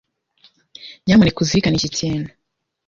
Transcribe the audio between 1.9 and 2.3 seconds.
kintu.